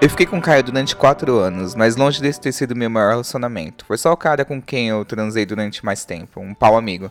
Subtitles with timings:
[0.00, 3.10] Eu fiquei com o Caio durante quatro anos, mas longe desse ter sido meu maior
[3.10, 3.84] relacionamento.
[3.84, 7.10] Foi só o cara com quem eu transei durante mais tempo, um pau amigo.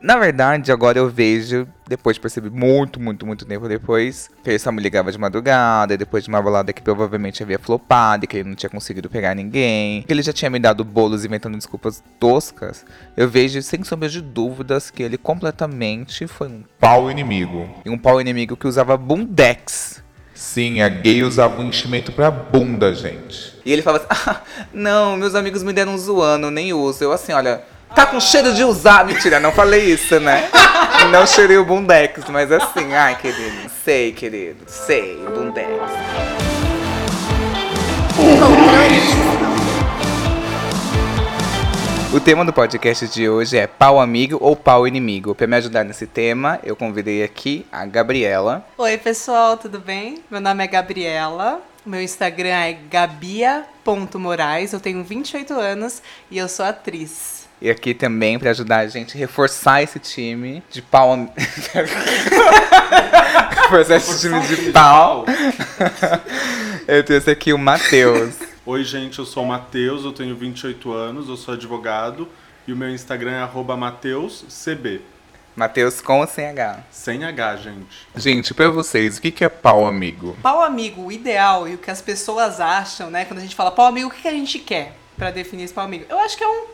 [0.00, 4.58] Na verdade, agora eu vejo, depois de perceber muito, muito, muito tempo depois, que ele
[4.58, 8.38] só me ligava de madrugada, depois de uma balada que provavelmente havia flopado, e que
[8.38, 12.02] ele não tinha conseguido pegar ninguém, que ele já tinha me dado bolos inventando desculpas
[12.18, 12.86] toscas.
[13.16, 17.68] Eu vejo, sem sombra de dúvidas, que ele completamente foi um Pau inimigo.
[17.84, 20.02] e um pau inimigo que usava bundex.
[20.34, 23.54] Sim, a gay usava um enchimento pra bunda, gente.
[23.64, 24.40] E ele falava assim: ah,
[24.72, 27.04] não, meus amigos me deram zoando, nem uso.
[27.04, 27.62] Eu assim, olha,
[27.94, 29.06] tá com cheiro de usar.
[29.06, 30.48] Mentira, não falei isso, né?
[31.12, 35.70] não cheirei o bundex, mas assim, ai, querido, sei, querido, sei, bundex.
[42.14, 45.34] O tema do podcast de hoje é pau amigo ou pau inimigo.
[45.34, 48.64] Para me ajudar nesse tema, eu convidei aqui a Gabriela.
[48.78, 50.22] Oi, pessoal, tudo bem?
[50.30, 51.60] Meu nome é Gabriela.
[51.84, 54.72] Meu Instagram é gabia.moraes.
[54.72, 57.48] Eu tenho 28 anos e eu sou atriz.
[57.60, 61.12] E aqui também para ajudar a gente a reforçar esse time de pau.
[61.12, 61.28] am-
[63.62, 65.26] reforçar esse time de pau.
[66.86, 68.34] Eu trouxe aqui o Matheus.
[68.66, 72.26] Oi, gente, eu sou o Matheus, eu tenho 28 anos, eu sou advogado
[72.66, 75.02] e o meu Instagram é arroba mateuscb.
[75.54, 76.82] Matheus com ou sem H.
[76.90, 78.06] Sem H, gente.
[78.16, 80.34] Gente, pra vocês, o que que é pau amigo?
[80.42, 83.26] Pau amigo, o ideal e o que as pessoas acham, né?
[83.26, 85.74] Quando a gente fala pau amigo, o que que a gente quer pra definir esse
[85.74, 86.06] pau amigo?
[86.08, 86.64] Eu acho que é um.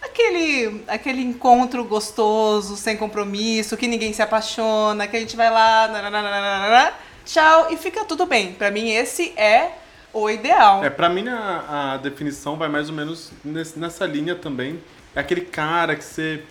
[0.00, 5.88] Aquele, aquele encontro gostoso, sem compromisso, que ninguém se apaixona, que a gente vai lá,
[5.88, 8.52] nananana, tchau, e fica tudo bem.
[8.52, 9.81] Pra mim, esse é
[10.12, 10.84] o ideal.
[10.84, 14.78] É, pra mim a, a definição vai mais ou menos nesse- nessa linha também.
[15.14, 16.42] É aquele cara que você.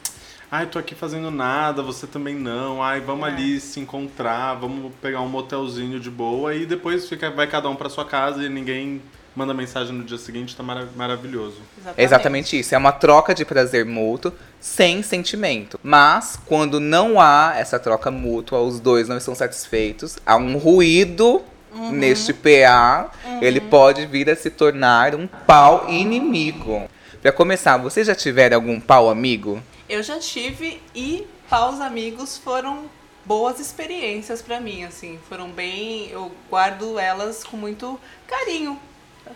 [0.51, 2.83] Ai, tô aqui fazendo nada, você também não.
[2.83, 3.31] Ai, vamos É.
[3.31, 7.75] ali se encontrar, vamos pegar um motelzinho de boa e depois fica, vai cada um
[7.75, 9.01] pra sua casa e ninguém
[9.33, 11.55] manda mensagem no dia seguinte, tá mara- maravilhoso.
[11.95, 12.75] É exatamente isso.
[12.75, 15.79] É uma troca de prazer mútuo sem sentimento.
[15.81, 21.41] Mas quando não há essa troca mútua, os dois não estão satisfeitos, há um ruído
[21.73, 23.09] neste PA,
[23.41, 26.87] ele pode vir a se tornar um pau inimigo.
[27.21, 29.61] Pra começar, vocês já tiveram algum pau amigo?
[29.87, 32.85] Eu já tive e paus amigos foram
[33.25, 38.79] boas experiências pra mim, assim, foram bem, eu guardo elas com muito carinho.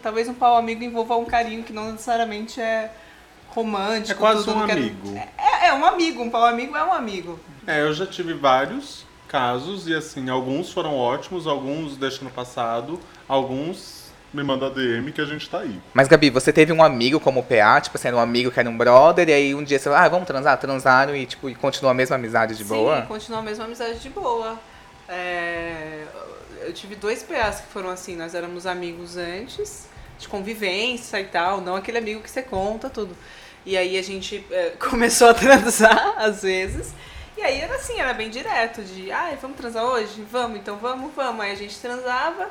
[0.02, 2.92] Talvez um pau amigo envolva um carinho que não necessariamente é
[3.50, 4.12] romântico.
[4.12, 5.18] É quase tudo um que é- amigo.
[5.38, 7.40] É, é um amigo, um pau amigo é um amigo.
[7.68, 12.98] É, eu já tive vários casos e assim, alguns foram ótimos, alguns deixam no passado,
[13.28, 15.78] alguns me mandam DM que a gente tá aí.
[15.94, 18.70] Mas, Gabi, você teve um amigo como PA, tipo assim, era um amigo que era
[18.70, 20.58] um brother, e aí um dia você falou, ah, vamos transar?
[20.58, 23.02] Transaram e, tipo, e continuou a mesma amizade de boa?
[23.02, 24.58] Sim, continua a mesma amizade de boa.
[25.10, 26.06] É,
[26.62, 31.60] eu tive dois PAs que foram assim, nós éramos amigos antes, de convivência e tal,
[31.60, 33.14] não aquele amigo que você conta tudo.
[33.66, 36.94] E aí a gente é, começou a transar, às vezes.
[37.38, 40.26] E aí era assim, era bem direto, de, ai, vamos transar hoje?
[40.32, 41.42] Vamos, então vamos, vamos.
[41.42, 42.50] Aí a gente transava,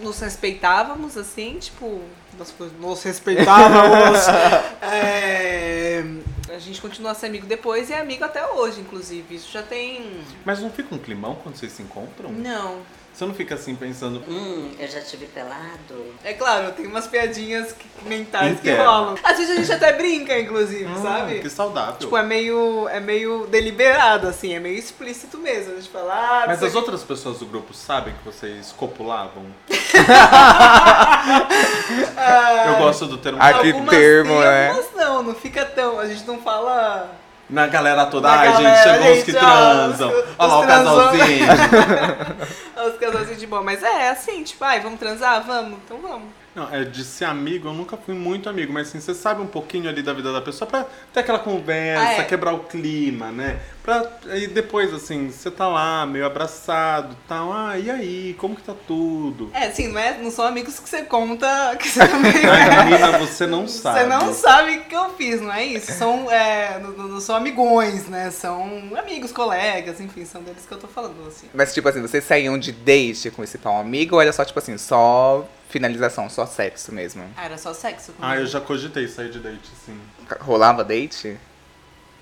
[0.00, 2.02] nos respeitávamos, assim, tipo,
[2.38, 4.20] nós nos respeitávamos.
[4.82, 6.02] É,
[6.48, 9.34] a gente continua a ser amigo depois e é amigo até hoje, inclusive.
[9.34, 10.24] Isso já tem.
[10.44, 12.30] Mas não fica um climão quando vocês se encontram?
[12.32, 12.80] Não.
[13.12, 16.14] Você não fica assim pensando, Hum, eu já tive pelado.
[16.24, 17.74] É claro, tem umas piadinhas
[18.06, 19.14] mentais que rolam.
[19.22, 21.40] Às vezes a gente até brinca, inclusive, "Hum, sabe?
[21.40, 21.96] que saudável.
[21.98, 25.72] Tipo, é meio, é meio deliberado, assim, é meio explícito mesmo.
[25.72, 29.44] A gente fala, ah, Mas as outras pessoas do grupo sabem que vocês copulavam?
[32.66, 33.38] Eu gosto do termo.
[33.40, 34.68] Ah, que Algumas termo, sim, né?
[34.68, 35.98] Algumas não, não fica tão.
[35.98, 37.10] A gente não fala.
[37.50, 40.08] Na galera toda, Na ai galera, gente, chegou os que gente, ó, transam.
[40.10, 41.46] os- Olha lá o casalzinho.
[42.90, 43.62] Os casais de boa.
[43.62, 45.42] Mas é assim, tipo, ai, vamos transar?
[45.46, 46.28] Vamos, então vamos.
[46.54, 49.46] Não, é de ser amigo, eu nunca fui muito amigo, mas assim, você sabe um
[49.46, 52.24] pouquinho ali da vida da pessoa pra ter aquela conversa, Ah, é.
[52.24, 53.60] quebrar o clima, né?
[53.84, 58.56] Pra, aí depois, assim, você tá lá, meio abraçado e tal, ah, e aí, como
[58.56, 59.50] que tá tudo?
[59.54, 62.32] É, assim, não, é, não são amigos que você conta que você também.
[62.44, 64.00] Ai, menina, você não sabe.
[64.00, 65.92] Você não sabe o que eu fiz, não é isso?
[65.92, 68.28] São, é, não, não são amigões, né?
[68.32, 71.46] São amigos, colegas, enfim, são deles que eu tô falando, assim.
[71.54, 74.58] Mas, tipo assim, vocês saíam de date com esse pau amigo ou era só, tipo
[74.58, 77.22] assim, só finalização, só sexo mesmo?
[77.36, 78.32] Ah, era só sexo comigo.
[78.32, 79.98] Ah, eu já cogitei sair de date, sim.
[80.40, 81.38] Rolava date?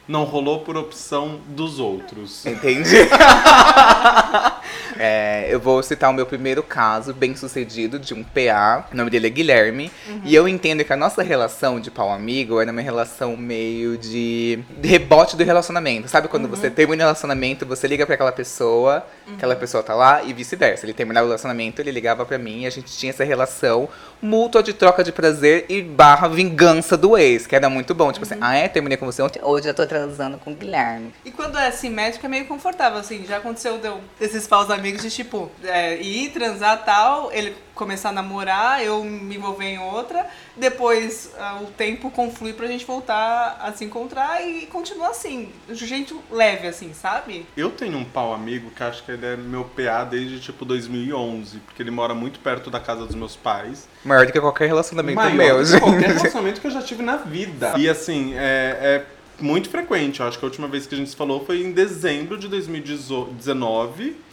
[0.06, 2.46] Não rolou por opção dos outros.
[2.46, 2.96] Entendi.
[4.98, 8.86] É, eu vou citar o meu primeiro caso bem sucedido de um PA.
[8.92, 9.92] O nome dele é Guilherme.
[10.24, 14.58] E eu entendo que a nossa relação de pau amigo era uma relação meio de,
[14.82, 16.08] rebote do relacionamento.
[16.08, 20.22] Sabe quando você termina o relacionamento, você liga pra aquela pessoa, aquela pessoa tá lá
[20.24, 20.84] e vice-versa.
[20.84, 23.88] Ele terminava o relacionamento, ele ligava pra mim e a gente tinha essa relação
[24.20, 28.10] mútua de troca de prazer e barra vingança do ex, que era muito bom.
[28.10, 31.14] Tipo assim, ah é, terminei com você ontem, hoje eu tô transando com o Guilherme.
[31.24, 33.24] E quando é assimétrico é meio confortável, assim.
[33.28, 38.12] Já aconteceu deu, desses paus amigos de tipo, é, ir, transar tal, ele começar a
[38.12, 40.26] namorar, eu me envolver em outra,
[40.56, 45.86] depois ah, o tempo conflui pra gente voltar a se encontrar e continuar assim, de
[45.86, 47.46] jeito leve, assim, sabe?
[47.56, 51.58] Eu tenho um pau amigo que acho que ele é meu PA desde tipo 2011,
[51.60, 53.88] porque ele mora muito perto da casa dos meus pais.
[54.04, 57.02] Maior do que qualquer relacionamento Maior meu, do que qualquer relacionamento que eu já tive
[57.04, 57.74] na vida.
[57.76, 59.06] E assim, é, é
[59.40, 60.20] muito frequente.
[60.20, 62.48] Eu acho que a última vez que a gente se falou foi em dezembro de
[62.48, 64.27] 2019.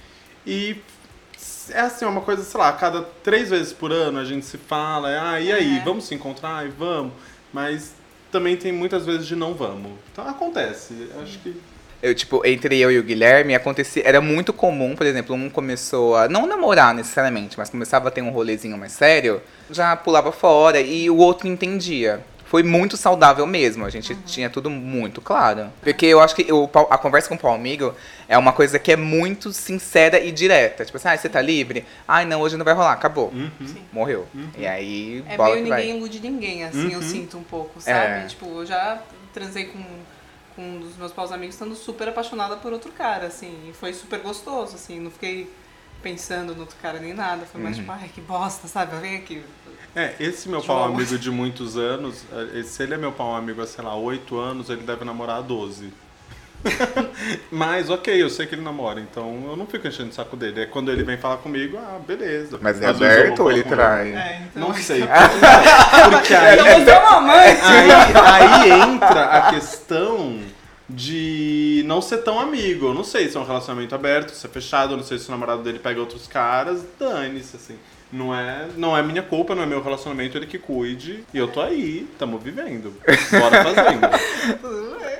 [0.45, 0.77] E
[1.71, 4.57] é assim, uma coisa, sei lá, a cada três vezes por ano a gente se
[4.57, 5.83] fala, é, ah, e aí, É.
[5.83, 6.57] vamos se encontrar?
[6.57, 7.13] Ai, vamos.
[7.51, 7.93] Mas
[8.31, 9.91] também tem muitas vezes de não vamos.
[10.11, 11.09] Então acontece.
[11.15, 11.55] Eu Acho que.
[12.03, 16.15] Eu, tipo, entre eu e o Guilherme, acontecia, era muito comum, por exemplo, um começou
[16.15, 20.79] a não namorar necessariamente, mas começava a ter um rolezinho mais sério, já pulava fora
[20.79, 22.23] e o outro entendia.
[22.45, 25.69] Foi muito saudável mesmo, a gente tinha tudo muito claro.
[25.81, 27.93] Porque eu acho que pau- a conversa com o pau amigo
[28.27, 30.85] é uma coisa que é muito sincera e direta.
[30.85, 31.83] Tipo assim, ah, você tá livre?
[32.07, 33.33] Ai, não, hoje não vai rolar, acabou.
[33.91, 34.27] Morreu.
[34.57, 35.81] E aí, É bola meio que vai.
[35.81, 37.05] ninguém ilude ninguém, assim, eu Uhum.
[37.09, 37.97] sinto um pouco, sabe?
[38.23, 38.25] É.
[38.27, 39.01] Tipo, eu já
[39.33, 39.83] transei com,
[40.55, 43.91] com um dos meus paus amigos estando super apaixonada por outro cara, assim, e foi
[43.91, 45.51] super gostoso, assim, não fiquei
[46.03, 48.95] pensando no outro cara nem nada, foi mais tipo, ai, que bosta, sabe?
[48.97, 49.43] Vem aqui.
[49.95, 53.61] É, esse meu pau amigo de muitos anos, eh, se ele é meu pau amigo
[53.61, 55.93] há, sei lá, 8 anos, ele deve namorar há 12.
[57.51, 60.61] Mas ok, eu sei que ele namora, então eu não fico enchendo o saco dele.
[60.61, 62.57] É quando ele vem falar comigo, ah, beleza.
[62.61, 64.13] Mas é Às aberto ou ele trai?
[64.13, 64.67] É, então.
[64.67, 65.01] Não sei.
[66.11, 67.57] Porque aí, Então você é uma mãe!
[67.61, 70.39] aí, aí entra a questão
[70.89, 72.87] de não ser tão amigo.
[72.87, 75.27] Eu não sei se é um relacionamento aberto, se é fechado, eu não sei se
[75.27, 77.77] o namorado dele pega outros caras, dane-se, assim.
[78.15, 81.25] Não é, não é minha culpa, não é meu relacionamento, ele que cuide.
[81.33, 82.93] E eu tô aí, tamo vivendo.
[83.29, 84.07] Bora fazendo.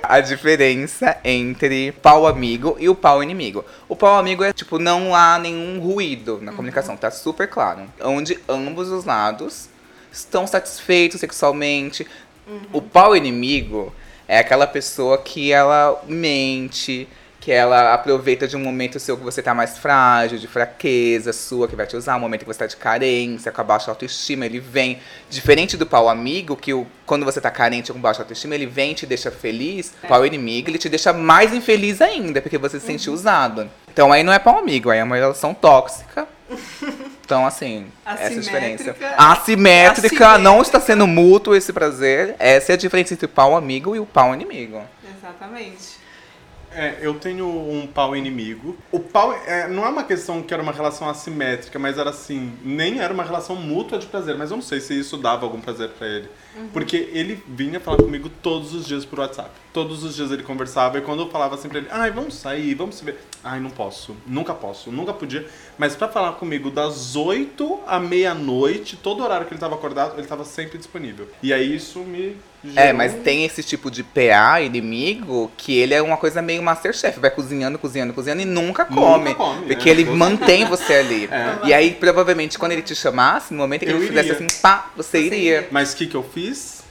[0.02, 3.62] A diferença entre pau amigo e o pau inimigo.
[3.86, 7.82] O pau amigo é tipo, não há nenhum ruído na comunicação, tá super claro.
[8.00, 9.68] Onde ambos os lados
[10.10, 12.06] estão satisfeitos sexualmente.
[12.72, 13.92] O pau inimigo
[14.26, 17.06] é aquela pessoa que ela mente,
[17.46, 21.68] que ela aproveita de um momento seu que você tá mais frágil, de fraqueza sua,
[21.68, 24.44] que vai te usar, um momento que você tá de carência, com a baixa autoestima,
[24.44, 24.98] ele vem.
[25.30, 28.90] Diferente do pau amigo, que o, quando você tá carente com baixa autoestima, ele vem
[28.90, 29.94] e te deixa feliz.
[30.02, 33.70] O pau inimigo, ele te deixa mais infeliz ainda, porque você se sente usado.
[33.92, 36.26] Então aí não é pau amigo, aí é uma relação tóxica.
[37.26, 38.90] Então, assim, essa é a diferença.
[38.92, 39.14] Assimétrica.
[39.18, 40.38] Assimétrica, Assimétrica.
[40.38, 42.36] não está sendo mútuo esse prazer.
[42.38, 44.80] Essa é a diferença entre o pau amigo e o pau inimigo.
[45.18, 46.05] Exatamente.
[46.76, 48.76] É, eu tenho um pau inimigo.
[48.92, 52.52] O pau é, não é uma questão que era uma relação assimétrica, mas era assim,
[52.62, 55.58] nem era uma relação mútua de prazer, mas eu não sei se isso dava algum
[55.58, 56.28] prazer pra ele.
[56.72, 59.50] Porque ele vinha falar comigo todos os dias por WhatsApp.
[59.72, 62.74] Todos os dias ele conversava e quando eu falava assim pra ele, ai, vamos sair,
[62.74, 63.20] vamos se ver.
[63.42, 65.46] Ai, não posso, nunca posso, nunca podia.
[65.78, 70.26] Mas pra falar comigo das 8 à meia-noite, todo horário que ele tava acordado, ele
[70.26, 71.28] tava sempre disponível.
[71.42, 72.36] E aí isso me
[72.74, 77.20] É, mas tem esse tipo de PA inimigo que ele é uma coisa meio Masterchef.
[77.20, 79.34] Vai cozinhando, cozinhando, cozinhando e nunca come.
[79.34, 79.92] come, porque é.
[79.92, 81.28] ele mantém você ali.
[81.30, 81.68] É.
[81.68, 84.90] E aí, provavelmente, quando ele te chamasse, no momento que Eu ele fizesse assim, pá,
[84.96, 85.38] você Você iria.
[85.38, 85.68] iria.
[85.70, 86.82] Mas o que, que eu fiz?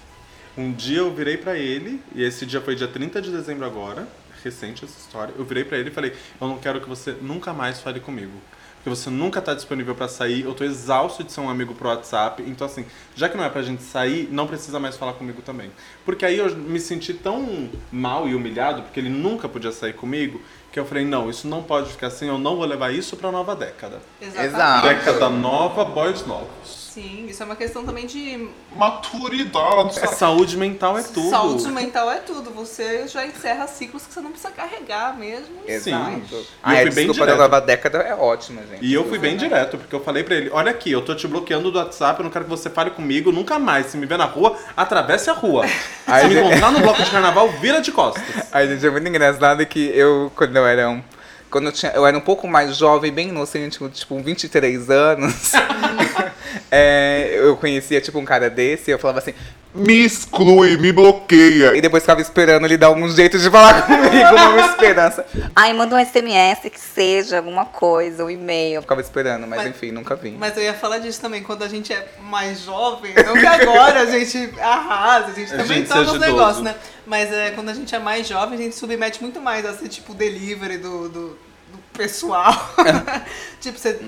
[0.58, 4.08] Um dia eu virei pra ele, e esse dia foi dia 30 de dezembro agora,
[4.44, 5.34] recente essa história.
[5.38, 8.32] Eu virei pra ele e falei: Eu não quero que você nunca mais fale comigo.
[8.86, 11.88] Porque você nunca tá disponível pra sair, eu tô exausto de ser um amigo pro
[11.90, 12.44] WhatsApp.
[12.46, 15.72] Então, assim, já que não é pra gente sair, não precisa mais falar comigo também.
[16.06, 20.40] Porque aí eu me senti tão mal e humilhado, porque ele nunca podia sair comigo,
[20.72, 23.32] que eu falei: Não, isso não pode ficar assim, eu não vou levar isso pra
[23.32, 24.00] nova década.
[24.22, 24.54] Exatamente.
[24.54, 24.88] Exato.
[24.88, 26.85] Década nova, boys novos.
[26.96, 30.00] Sim, isso é uma questão também de Maturidade.
[30.16, 31.30] Saúde mental é tudo.
[31.30, 32.52] saúde mental é tudo.
[32.52, 35.56] Você já encerra ciclos que você não precisa carregar mesmo.
[35.68, 36.22] Exato.
[36.32, 37.38] E Ah, eu a fui bem desculpa da direto.
[37.52, 38.86] nova década é ótima, gente.
[38.86, 41.28] E eu fui bem direto, porque eu falei pra ele, olha aqui, eu tô te
[41.28, 43.88] bloqueando do WhatsApp, eu não quero que você fale comigo nunca mais.
[43.88, 45.66] Se me ver na rua, atravesse a rua.
[46.08, 48.24] Ai, Se me encontrar no bloco de carnaval, vira de costas.
[48.54, 51.04] Ai, gente, é muito engraçado que eu, quando eu era um.
[51.52, 55.52] Quando eu, tinha, eu era um pouco mais jovem, bem inocente, tipo, 23 anos.
[56.72, 59.34] é, eu conhecia, tipo, um cara desse e eu falava assim.
[59.78, 61.76] Me exclui, me bloqueia.
[61.76, 65.26] E depois ficava esperando ele dar algum jeito de falar comigo, uma esperança.
[65.54, 68.82] Ai, manda um SMS que seja alguma coisa, um e-mail.
[68.82, 70.38] Ficava esperando, mas, Mas- enfim, nunca vim.
[70.40, 74.00] Mas eu ia falar disso também, quando a gente é mais jovem, não que agora
[74.00, 76.74] a gente arrasa, a gente A também gente tá nos negócios, né?
[77.06, 79.90] Mas é, quando a gente é mais jovem, a gente submete muito mais a ser
[79.90, 81.38] tipo delivery do, do
[81.96, 82.54] pessoal.
[83.62, 84.00] tipo, você,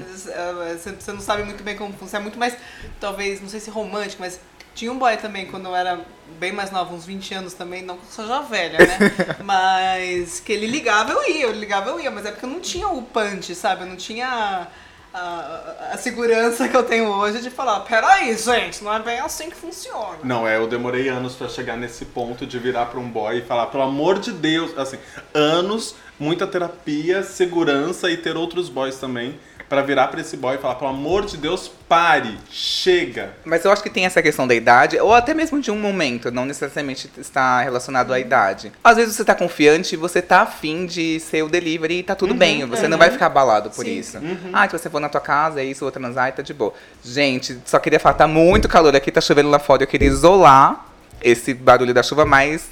[1.00, 2.22] você, não sabe muito bem como funciona.
[2.22, 2.56] É muito mais,
[3.00, 4.40] talvez, não sei se romântico, mas
[4.76, 6.00] tinha um boy também quando eu era
[6.40, 8.98] bem mais nova, uns 20 anos também, não que eu seja velha, né?
[9.44, 12.60] mas que ele ligava, eu ia, ele ligava, eu ia, mas é porque eu não
[12.60, 13.82] tinha o punch, sabe?
[13.82, 14.68] Eu não tinha
[15.12, 19.20] a, a- a segurança que eu tenho hoje de falar, peraí, gente, não é bem
[19.20, 20.20] assim que funciona.
[20.24, 23.42] Não, é, eu demorei anos pra chegar nesse ponto de virar pra um boy e
[23.42, 25.00] falar, pelo amor de Deus, assim,
[25.34, 29.36] anos, muita terapia, segurança e ter outros boys também,
[29.70, 33.34] pra virar pra esse boy e falar, pelo amor de Deus, pare, chega.
[33.44, 36.32] Mas eu acho que tem essa questão da idade, ou até mesmo de um momento,
[36.32, 38.72] não necessariamente está relacionado à idade.
[38.82, 42.16] Às vezes você tá confiante e você tá afim de ser o delivery e tá
[42.16, 44.18] tudo bem, você não vai ficar abalado por isso.
[44.54, 46.74] Ah, se você for na tua casa, é isso, vou transar e tá de boa.
[47.04, 50.86] Gente, só queria falar, tá muito calor aqui, tá chovendo lá fora, eu queria isolar
[51.22, 52.70] esse barulho da chuva, mas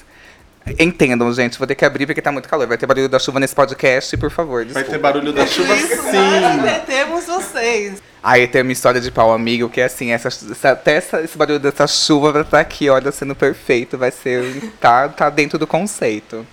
[0.80, 2.66] entendam, gente, vou ter que abrir porque tá muito calor.
[2.68, 4.90] Vai ter barulho da chuva nesse podcast, por favor, Vai desculpa.
[4.92, 6.82] ter barulho da chuva Isso, sim.
[6.86, 8.02] temos vocês.
[8.24, 11.38] Aí tem uma história de pau amigo, que é assim, essa, essa- até essa- esse
[11.38, 14.72] barulho dessa chuva vai estar aqui, olha, sendo perfeito, vai ser.
[14.82, 16.46] tá, tá dentro do conceito.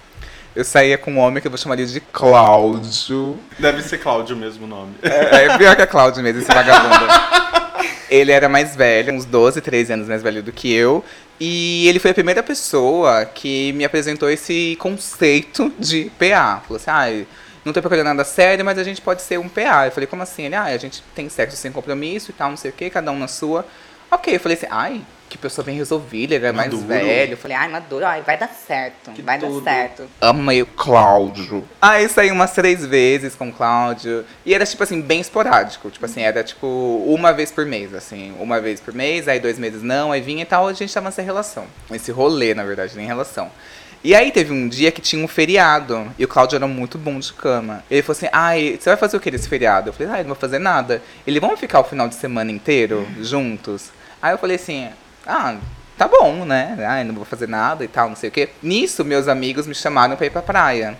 [0.55, 3.39] Eu saía com um homem que eu vou chamar ele de Cláudio.
[3.59, 4.93] Deve ser Cláudio mesmo o nome.
[5.03, 7.07] É, é pior que a Cláudio mesmo, esse vagabundo.
[8.13, 11.03] Ele era mais velho, uns 12, 13 anos mais velho do que eu.
[11.41, 16.61] E ele foi a primeira pessoa que me apresentou esse conceito de PA.
[16.61, 17.27] Falou assim, ah,
[17.65, 19.87] não tô procurando nada sério, mas a gente pode ser um PA.
[19.87, 20.45] Eu falei, como assim?
[20.45, 23.11] Ele, ah, a gente tem sexo sem compromisso e tal, não sei o quê, cada
[23.11, 23.67] um na sua.
[24.11, 25.01] Ok, eu falei assim, ai,
[25.33, 26.87] que pessoa bem resolvida, ele é mais Maduro.
[26.89, 27.33] velho.
[27.33, 29.63] Eu falei, ai, maduro, ai, vai dar certo, vai tudo.
[29.63, 30.07] dar certo.
[30.21, 31.65] Amei o Cláudio.
[31.81, 34.27] Aí saí umas três vezes com o Cláudio.
[34.45, 35.91] E era, tipo assim, bem esporádico.
[35.91, 36.67] Tipo assim, era tipo
[37.07, 38.35] uma vez por mês, assim.
[38.39, 40.69] Uma vez por mês, aí dois meses não, aí vinha e tal.
[40.69, 41.65] A gente tava nessa relação.
[41.91, 43.51] Esse rolê, na verdade, nem relação.
[44.05, 46.13] E aí teve um dia que tinha um feriado.
[46.19, 47.83] E o Cláudio era muito bom de cama.
[47.91, 49.89] Ele falou assim, ai, você vai fazer o que nesse feriado?
[49.89, 51.01] Eu falei, ai, não vou fazer nada.
[51.27, 53.91] Ele, vamos ficar o final de semana inteiro juntos?
[54.21, 54.89] Aí eu falei assim,
[55.27, 55.57] ah,
[55.97, 56.77] tá bom, né?
[56.87, 58.51] Ai, não vou fazer nada e tal, não sei o quê.
[58.63, 60.97] Nisso, meus amigos me chamaram pra ir pra praia.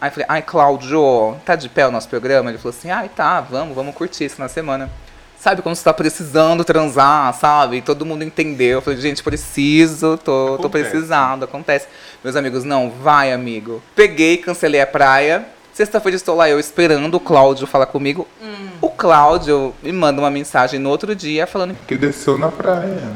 [0.00, 2.50] Aí eu falei, ai, Cláudio, tá de pé o nosso programa?
[2.50, 4.90] Ele falou assim, ai, tá, vamos, vamos curtir isso na semana.
[5.38, 7.76] Sabe quando você tá precisando transar, sabe?
[7.76, 8.78] E todo mundo entendeu.
[8.78, 11.86] Eu falei, gente, preciso, tô, tô precisando, acontece.
[12.22, 13.82] Meus amigos, não, vai, amigo.
[13.94, 15.44] Peguei, cancelei a praia.
[15.74, 18.26] Sexta-feira estou lá eu esperando o Cláudio falar comigo.
[18.80, 23.12] O Cláudio me manda uma mensagem no outro dia falando Que desceu na praia.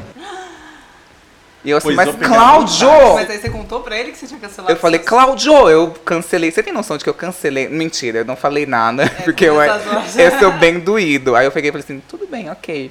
[1.69, 3.15] E eu assim, Pois mas Cláudio!
[3.15, 6.51] Mas aí você contou pra ele que você tinha cancelado Eu falei, Cláudio, eu cancelei.
[6.51, 7.69] Você tem noção de que eu cancelei?
[7.69, 9.83] Mentira, eu não falei nada, porque eu, horas.
[10.17, 11.37] eu sou bem doído.
[11.37, 12.91] Aí eu peguei e falei assim, tudo bem, ok.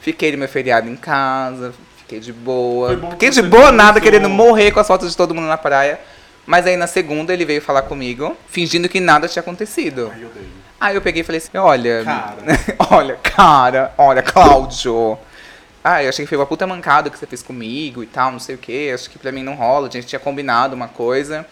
[0.00, 2.90] Fiquei no meu feriado em casa, fiquei de boa.
[2.90, 4.12] Foi bom que Fiquei de boa nada, pensou.
[4.12, 5.98] querendo morrer com as fotos de todo mundo na praia.
[6.46, 10.12] Mas aí na segunda ele veio falar comigo, fingindo que nada tinha acontecido.
[10.14, 10.30] Ai, eu.
[10.80, 12.04] Aí eu peguei e falei assim, olha.
[12.04, 12.36] Cara.
[12.88, 15.18] olha, cara, olha, Cláudio.
[15.84, 18.38] Ah, eu achei que foi uma puta mancada que você fez comigo e tal, não
[18.38, 18.90] sei o que.
[18.90, 19.88] Acho que pra mim não rola.
[19.88, 21.46] A gente tinha combinado uma coisa.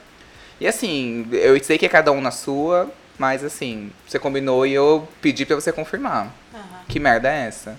[0.61, 4.75] E assim, eu sei que é cada um na sua, mas assim, você combinou e
[4.75, 6.33] eu pedi pra você confirmar.
[6.89, 7.79] Que merda é essa?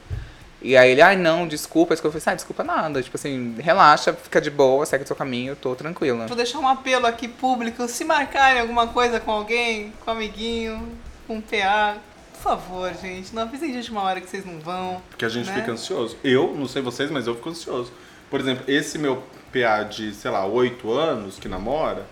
[0.62, 1.94] E aí ele, ai não, desculpa.
[1.94, 3.02] Eu falei ah, desculpa nada.
[3.02, 6.28] Tipo assim, relaxa, fica de boa, segue o seu caminho, tô tranquila.
[6.28, 7.88] Vou deixar um apelo aqui público.
[7.88, 11.98] Se marcarem alguma coisa com alguém, com um amiguinho, com um PA,
[12.42, 15.02] favor, gente, não avisem de última hora que vocês não vão.
[15.10, 15.56] Porque a gente né?
[15.56, 16.18] fica ansioso.
[16.24, 17.92] Eu, não sei vocês, mas eu fico ansioso.
[18.30, 22.06] Por exemplo, esse meu PA de, sei lá, 8 anos que namora,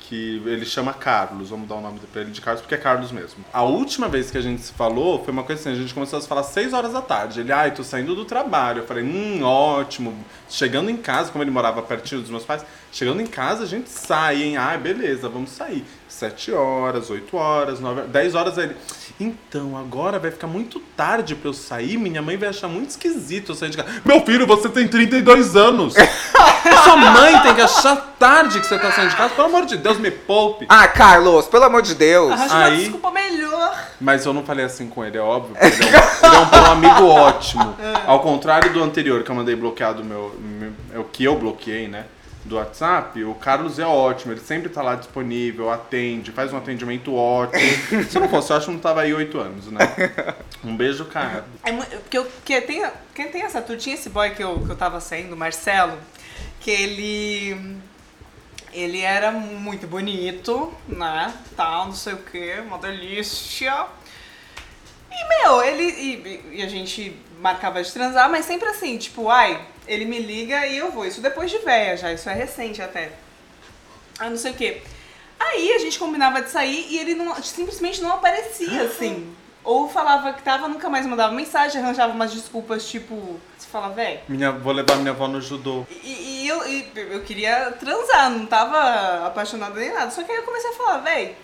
[0.00, 3.12] que ele chama Carlos, vamos dar o nome pra ele de Carlos, porque é Carlos
[3.12, 3.44] mesmo.
[3.52, 6.18] A última vez que a gente se falou foi uma coisa assim, a gente começou
[6.18, 7.40] a se falar 6 horas da tarde.
[7.40, 8.80] Ele, ai, tô saindo do trabalho.
[8.80, 10.12] Eu falei, hum, ótimo.
[10.48, 13.88] Chegando em casa, como ele morava pertinho dos meus pais, chegando em casa a gente
[13.88, 14.56] sai, hein?
[14.56, 15.84] Ah, beleza, vamos sair.
[16.10, 18.76] 7 horas, 8 horas, 9 horas, 10 horas aí ele.
[19.18, 23.52] Então, agora vai ficar muito tarde pra eu sair, minha mãe vai achar muito esquisito
[23.52, 23.88] eu sair de casa.
[24.04, 25.94] Meu filho, você tem 32 anos!
[26.84, 29.76] Sua mãe tem que achar tarde que você tá saindo de casa, pelo amor de
[29.76, 30.66] Deus, me poupe!
[30.68, 32.32] Ah, Carlos, pelo amor de Deus.
[32.32, 33.78] Arranja uma Aí- desculpa melhor.
[34.00, 35.54] Mas eu não falei assim com ele, é óbvio.
[35.54, 37.76] porque Ele é um, ele é um bom amigo ótimo.
[38.06, 41.86] Ao contrário do anterior, que eu mandei bloqueado meu, meu- é o que eu bloqueei,
[41.88, 42.04] né?
[42.42, 47.14] Do WhatsApp, o Carlos é ótimo, ele sempre tá lá disponível, atende, faz um atendimento
[47.14, 47.60] ótimo.
[48.08, 49.80] Se não fosse, eu acho que não tava aí oito anos, né?
[50.64, 51.44] Um beijo, cara.
[51.62, 52.82] É porque eu, porque tem,
[53.14, 55.98] quem tem essa tour, tinha esse boy que eu, que eu tava saindo, o Marcelo.
[56.60, 57.78] que ele
[58.72, 61.32] ele era muito bonito, né?
[61.56, 63.86] Tal, não sei o que, uma delícia.
[65.10, 65.82] E, meu, ele.
[65.82, 70.66] E, e a gente marcava de transar, mas sempre assim, tipo, ai, ele me liga
[70.68, 71.04] e eu vou.
[71.04, 73.10] Isso depois de véia já, isso é recente até.
[74.20, 74.80] Ah, não sei o que.
[75.38, 79.34] Aí a gente combinava de sair e ele não, simplesmente não aparecia, assim.
[79.64, 84.20] Ou falava que tava, nunca mais mandava mensagem, arranjava umas desculpas, tipo, você fala, véi.
[84.28, 85.84] Minha, vou levar minha avó no judô.
[85.90, 90.10] E, e eu, e eu queria transar, não tava apaixonada nem nada.
[90.10, 91.36] Só que aí eu comecei a falar, véi.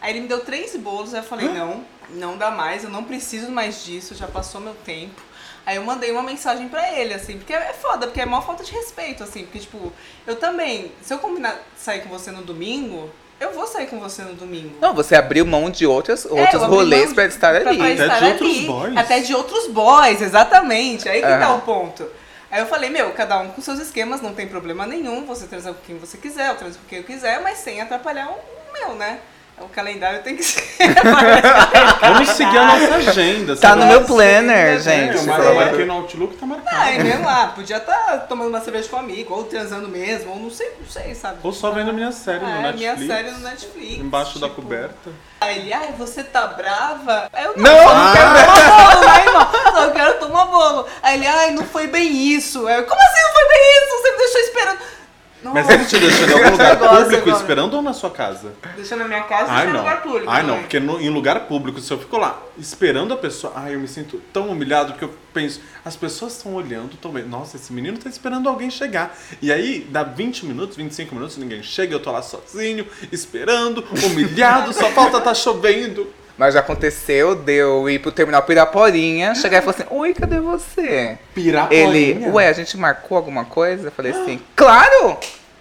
[0.00, 3.02] Aí ele me deu três bolos, aí eu falei, não, não dá mais, eu não
[3.02, 5.22] preciso mais disso, já passou meu tempo.
[5.66, 8.62] Aí eu mandei uma mensagem pra ele, assim, porque é foda, porque é maior falta
[8.62, 9.92] de respeito, assim, porque, tipo,
[10.26, 14.22] eu também, se eu combinar sair com você no domingo, eu vou sair com você
[14.22, 14.76] no domingo.
[14.80, 17.70] Não, você abriu mão de outras, É, outros abri rolês mão pra de- estar pra-
[17.70, 17.78] ali.
[17.78, 18.66] pra Até de estar outros ali.
[18.66, 18.96] boys.
[18.96, 21.08] Até de outros boys, exatamente.
[21.08, 21.56] Aí que tá Aham.
[21.56, 22.06] o ponto.
[22.50, 25.72] Aí eu falei, meu, cada um com seus esquemas, não tem problema nenhum, você transa
[25.72, 28.94] com quem você quiser, eu transo com quem eu quiser, mas sem atrapalhar o meu,
[28.94, 29.18] né?
[29.60, 30.62] O calendário tem que ser.
[32.00, 33.54] Vamos seguir a nossa agenda.
[33.56, 33.80] Tá sabe?
[33.82, 35.22] no meu planner, é, gente.
[35.26, 36.76] Mar- for eu marquei no Outlook, tá marcado.
[36.76, 40.38] Ai, mesmo lá, podia estar tomando uma cerveja com um amigo, ou transando mesmo, ou
[40.40, 41.38] não sei, não sei, sabe?
[41.42, 42.98] Ou só vendo minha série no É, Netflix.
[42.98, 43.98] minha série no Netflix.
[44.00, 45.10] Embaixo da tipo, coberta.
[45.40, 47.28] Aí ele, ai, você tá brava?
[47.32, 49.48] Aí eu, Não, eu não quero tomar bolo, né, irmão?
[49.72, 50.86] Não, eu quero tomar bolo.
[51.02, 52.66] Aí ele, ai, não foi bem isso.
[52.66, 54.02] Aí eu, como assim não foi bem isso?
[54.02, 54.78] Você me deixou esperando.
[55.52, 58.52] Mas ele te deixou em algum lugar público esperando ou na sua casa?
[58.76, 59.80] Deixou na minha casa e no não.
[59.80, 60.26] lugar público.
[60.30, 63.74] Ai, não, porque no- em lugar público, se eu fico lá esperando a pessoa, ai,
[63.74, 67.56] eu me sinto tão humilhado que eu penso, as pessoas estão olhando, estão vendo, nossa,
[67.56, 69.16] esse menino tá esperando alguém chegar.
[69.42, 74.72] E aí, dá 20 minutos, 25 minutos, ninguém chega, eu tô lá sozinho, esperando, humilhado,
[74.72, 76.06] só falta tá chovendo.
[76.36, 80.40] Mas já aconteceu de eu ir pro terminal Piraporinha, chegar e falar assim, oi, cadê
[80.40, 81.16] você?
[81.32, 81.88] Piraporinha.
[81.88, 83.88] Ele, ué, a gente marcou alguma coisa?
[83.88, 85.16] Eu falei assim, claro!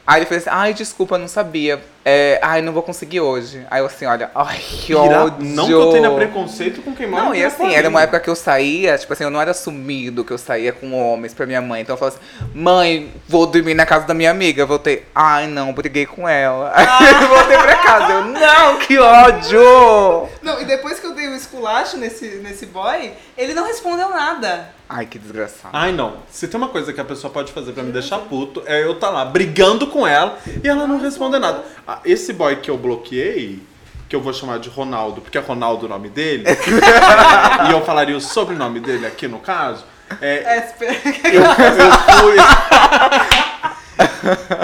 [0.05, 1.79] Aí ele fez assim, ai, desculpa, não sabia.
[2.05, 3.65] É, ai, não vou conseguir hoje.
[3.71, 5.23] Aí eu assim, olha, ai, que Pira...
[5.25, 5.45] ódio.
[5.45, 8.29] Não que eu tenha preconceito com quem mora Não, e assim, era uma época que
[8.29, 11.61] eu saía, tipo assim, eu não era sumido que eu saía com homens pra minha
[11.61, 11.81] mãe.
[11.81, 14.61] Então eu falava assim, mãe, vou dormir na casa da minha amiga.
[14.61, 16.73] Eu voltei, ai não, briguei com ela.
[16.75, 16.85] Aí
[17.23, 18.13] eu voltei pra casa.
[18.13, 20.29] Eu, não, que ódio!
[20.41, 24.73] Não, e depois que eu dei o esculacho nesse, nesse boy, ele não respondeu nada.
[24.95, 25.69] Ai, que desgraçado.
[25.73, 26.17] Ai, não.
[26.29, 28.99] Se tem uma coisa que a pessoa pode fazer pra me deixar puto, é eu
[28.99, 31.63] tá lá brigando com ela e ela não responder nada.
[32.05, 33.61] Esse boy que eu bloqueei,
[34.09, 36.45] que eu vou chamar de Ronaldo, porque é Ronaldo o nome dele,
[37.67, 39.83] e eu falaria o sobrenome dele aqui no caso,
[40.21, 42.35] é, É, eu, eu fui.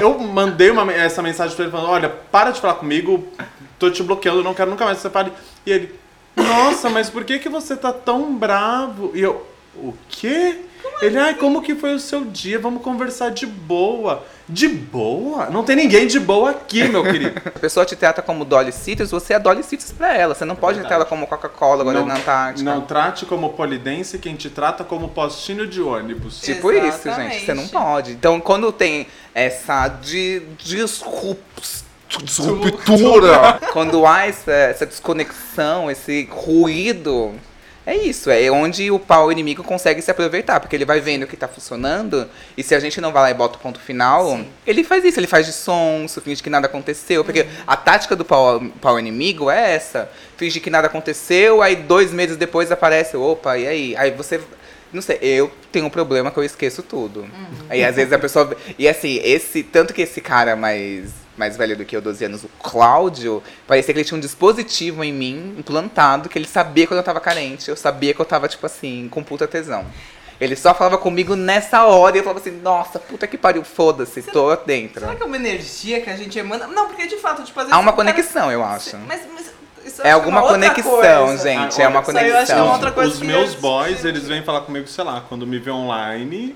[0.01, 3.27] Eu mandei uma, essa mensagem pra ele falando: olha, para de falar comigo,
[3.77, 5.31] tô te bloqueando, não quero nunca mais que você fale.
[5.65, 5.99] E ele,
[6.35, 9.11] nossa, mas por que, que você tá tão bravo?
[9.13, 10.62] E eu, o quê?
[11.01, 12.58] ele, ai, como que foi o seu dia?
[12.60, 14.23] Vamos conversar de boa.
[14.47, 15.45] De boa?
[15.49, 17.39] Não tem ninguém de boa aqui, meu querido.
[17.45, 20.34] A pessoa te trata como Dolly Citrus, você é Dolly Citrus pra ela.
[20.34, 22.63] Você não pode tratar ela como Coca-Cola agora na Antártica.
[22.69, 26.41] não trate como polidense quem te trata como postinho de ônibus.
[26.41, 27.34] Tipo isso, Exatamente.
[27.36, 27.45] gente.
[27.45, 28.12] Você não pode.
[28.13, 29.05] Então, quando tem
[29.36, 31.84] essa de, disrups-
[32.23, 37.34] disruptura, quando há essa, essa desconexão, esse ruído,
[37.89, 38.30] é isso.
[38.30, 40.60] É onde o pau inimigo consegue se aproveitar.
[40.60, 42.30] Porque ele vai vendo o que tá funcionando.
[42.58, 45.19] E se a gente não vai lá e bota o ponto final, ele faz isso.
[45.19, 47.23] Ele faz de sonso, finge que nada aconteceu.
[47.23, 50.10] Porque a tática do pau, pau inimigo é essa.
[50.38, 53.95] Finge que nada aconteceu, aí dois meses depois aparece, opa, e aí?
[53.97, 54.39] Aí você
[54.91, 57.30] não sei, eu tenho um problema que eu esqueço tudo.
[57.69, 58.56] Aí às vezes a pessoa.
[58.78, 59.62] E assim, esse.
[59.63, 63.93] Tanto que esse cara mais, mais velho do que eu, 12 anos, o Cláudio, parecia
[63.93, 67.69] que ele tinha um dispositivo em mim, implantado, que ele sabia quando eu tava carente.
[67.69, 69.86] Eu sabia que eu tava, tipo assim, com puta tesão.
[70.39, 74.21] Ele só falava comigo nessa hora e eu falava assim, nossa, puta que pariu, foda-se,
[74.21, 74.99] tô dentro.
[74.99, 76.67] Será que é uma energia que a gente emana?
[76.67, 77.73] Não, porque de fato, tipo, às vezes.
[77.78, 78.97] Há uma o cara- conexão, eu acho.
[79.08, 79.45] Mas, mas
[79.86, 80.84] isso É acho alguma conexão,
[81.28, 81.43] coisa.
[81.43, 82.71] gente, Ah, é uma que é uma conexão.
[82.71, 85.58] outra coisa Os que meus eu- boys, eles vêm falar comigo, sei lá, quando me
[85.58, 86.56] vê online.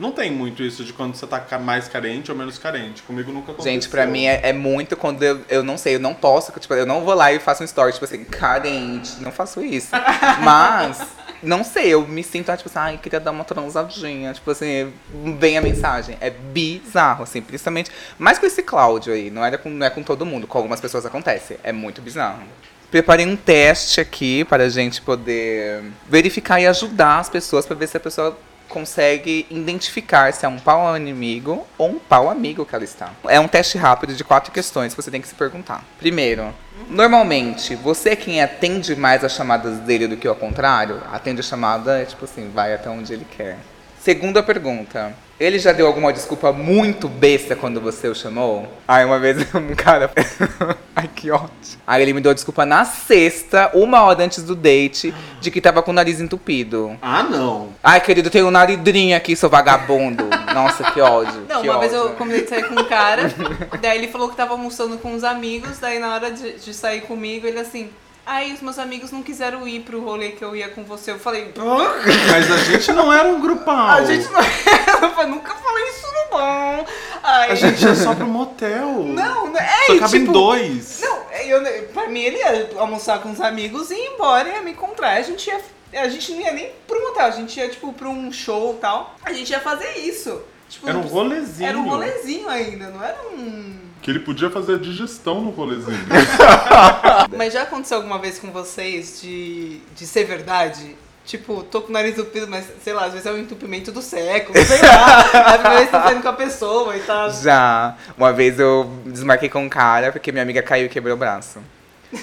[0.00, 3.02] Não tem muito isso de quando você tá mais carente ou menos carente.
[3.02, 3.70] Comigo nunca aconteceu.
[3.70, 6.72] Gente, pra mim é, é muito quando eu, eu não sei, eu não posso, tipo,
[6.72, 9.90] eu não vou lá e faço um story, tipo assim, carente, não faço isso.
[10.42, 11.06] Mas,
[11.42, 14.90] não sei, eu me sinto, ah, tipo assim, ai, queria dar uma transadinha, tipo assim,
[15.38, 16.16] vem a mensagem.
[16.18, 20.02] É bizarro, assim, principalmente, mais com esse Cláudio aí, não, era com, não é com
[20.02, 22.42] todo mundo, com algumas pessoas acontece, é muito bizarro.
[22.90, 27.86] Preparei um teste aqui para a gente poder verificar e ajudar as pessoas para ver
[27.86, 28.36] se a pessoa
[28.70, 33.10] consegue identificar se é um pau inimigo ou um pau amigo que ela está.
[33.28, 35.84] É um teste rápido de quatro questões que você tem que se perguntar.
[35.98, 36.54] Primeiro,
[36.88, 41.02] normalmente, você é quem atende mais as chamadas dele do que ao contrário?
[41.12, 43.58] Atende a chamada, é tipo assim, vai até onde ele quer.
[44.10, 45.14] Segunda pergunta.
[45.38, 48.66] Ele já deu alguma desculpa muito besta quando você o chamou?
[48.88, 50.10] Ai, uma vez um cara.
[50.96, 51.80] Ai, que ótimo.
[51.86, 55.80] Aí ele me deu desculpa na sexta, uma hora antes do date, de que tava
[55.80, 56.98] com o nariz entupido.
[57.00, 57.68] Ah, não.
[57.84, 60.28] Ai, querido, tem um naridrinho aqui, seu vagabundo.
[60.52, 61.46] Nossa, que ódio.
[61.48, 62.08] Não, que uma vez ódio.
[62.08, 63.32] eu combinei de sair com um cara,
[63.80, 67.02] daí ele falou que tava almoçando com os amigos, daí na hora de, de sair
[67.02, 67.90] comigo, ele assim.
[68.26, 71.10] Aí os meus amigos não quiseram ir pro rolê que eu ia com você.
[71.10, 71.76] Eu falei, "Hã?
[72.30, 73.88] Mas a gente não era um grupal.
[73.90, 76.20] a gente não eu falei, nunca falei isso não.
[77.22, 79.04] Aí, A gente ia só pro motel.
[79.04, 81.00] Não, não é, Só e, cabem tipo, dois.
[81.00, 84.62] Não, eu, pra mim ele ia almoçar com os amigos e ir embora e ia
[84.62, 85.16] me encontrar.
[85.16, 85.60] A gente ia.
[85.92, 88.80] A gente não ia nem pro motel, a gente ia, tipo, pra um show e
[88.80, 89.16] tal.
[89.24, 90.40] A gente ia fazer isso.
[90.68, 91.68] Tipo, Era um rolezinho.
[91.68, 93.76] Era um rolezinho ainda, não era um.
[94.02, 95.98] Que ele podia fazer a digestão no rolezinho.
[97.36, 100.96] Mas já aconteceu alguma vez com vocês de, de ser verdade?
[101.24, 104.02] Tipo, tô com o nariz entupido, mas sei lá, às vezes é o entupimento do
[104.02, 105.20] século, sei lá.
[105.30, 107.30] a primeira vez tá saindo com a pessoa e tal.
[107.30, 107.94] Já.
[108.18, 111.60] Uma vez eu desmarquei com um cara porque minha amiga caiu e quebrou o braço.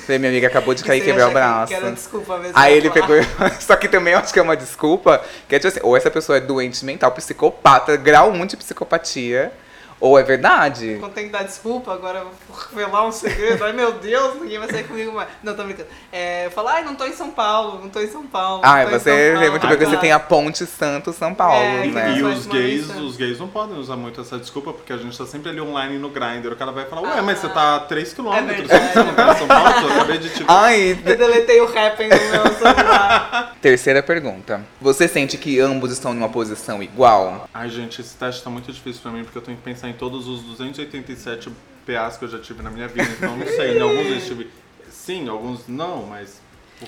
[0.06, 1.68] Falei, minha amiga acabou de cair e quebrar o braço.
[1.68, 2.54] Que era desculpa mesmo.
[2.58, 3.08] Aí ele falar.
[3.08, 3.18] pegou.
[3.18, 5.24] e- Só que também eu acho que é uma desculpa.
[5.48, 9.54] Que é tipo assim, ou essa pessoa é doente mental, psicopata, grau 1 de psicopatia,
[10.00, 10.98] ou é verdade.
[11.00, 13.64] Quando tem que dar desculpa, agora vou revelar um segredo.
[13.64, 15.28] Ai meu Deus, ninguém vai sair comigo mais.
[15.44, 15.90] Não, tô brincando.
[16.12, 18.62] É, eu falo, ai, não tô em São Paulo, não tô em São Paulo.
[18.64, 19.52] Ah, você Paulo.
[19.52, 22.12] muito Ah, bem que você tem a Ponte Santo São Paulo, É, né?
[22.18, 25.18] E Faz os gays, os gays não podem usar muito essa desculpa, porque a gente
[25.18, 26.52] tá sempre ali online no Grindr.
[26.52, 28.94] O cara vai falar, ué, mas você tá a 3km, É verdade.
[28.94, 29.70] você não tá em São Paulo?
[29.88, 30.46] Eu acabei de te...
[30.48, 33.56] Ai, Eu deletei o Happn do meu celular.
[33.62, 34.62] terceira pergunta.
[34.82, 37.48] Você sente que ambos estão numa posição igual?
[37.54, 39.94] Ai, gente, esse teste tá muito difícil pra mim, porque eu tenho que pensar em
[39.94, 41.50] todos os 287
[41.86, 43.10] PAs que eu já tive na minha vida.
[43.18, 44.50] Então, não sei, em alguns eu tive
[44.90, 46.42] sim, alguns não, mas...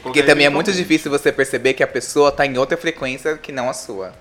[0.04, 3.52] Porque também é muito difícil você perceber que a pessoa tá em outra frequência que
[3.52, 4.14] não a sua.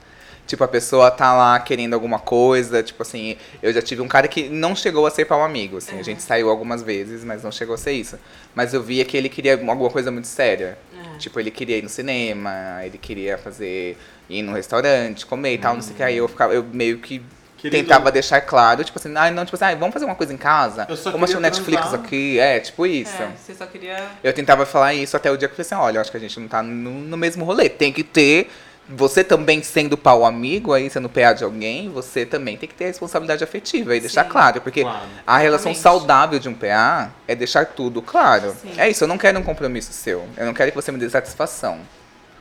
[0.47, 4.27] Tipo, a pessoa tá lá querendo alguma coisa, tipo assim, eu já tive um cara
[4.27, 7.53] que não chegou a ser pau amigo, assim, a gente saiu algumas vezes, mas não
[7.53, 8.19] chegou a ser isso.
[8.55, 10.79] Mas eu via que ele queria alguma coisa muito séria.
[11.19, 13.99] Tipo, ele queria ir no cinema, ele queria fazer,
[14.31, 16.03] ir no restaurante, comer e tal, não sei o que.
[16.03, 17.21] Aí eu ficava, eu meio que
[17.59, 20.33] Querido, tentava deixar claro, tipo assim, ah, não, tipo assim, ah, vamos fazer uma coisa
[20.33, 22.01] em casa, vamos assistir Netflix transar.
[22.01, 23.21] aqui, é, tipo isso.
[23.21, 24.01] É, você só queria.
[24.23, 26.21] Eu tentava falar isso até o dia que eu falei assim, olha, acho que a
[26.21, 27.69] gente não tá no, no mesmo rolê.
[27.69, 28.49] Tem que ter.
[28.91, 32.85] Você também sendo pau amigo, aí sendo PA de alguém, você também tem que ter
[32.85, 34.31] a responsabilidade afetiva e deixar Sim.
[34.31, 34.61] claro.
[34.63, 35.01] Porque Claro.
[35.27, 36.01] a relação Exatamente.
[36.01, 38.57] saudável de um PA é deixar tudo claro.
[38.63, 38.73] Sim.
[38.79, 40.27] É isso, eu não quero um compromisso seu.
[40.39, 41.81] Eu não quero que você me dê satisfação.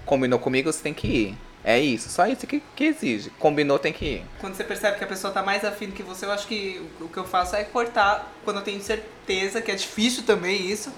[0.05, 1.37] Combinou comigo, você tem que ir.
[1.63, 3.29] É isso, só isso que, que exige.
[3.31, 4.25] Combinou, tem que ir.
[4.39, 6.81] Quando você percebe que a pessoa tá mais afim do que você, eu acho que
[7.01, 10.91] o que eu faço é cortar quando eu tenho certeza, que é difícil também isso.